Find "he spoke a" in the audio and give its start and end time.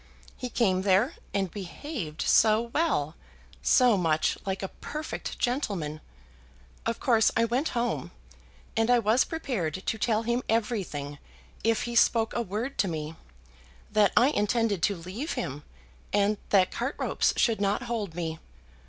11.83-12.41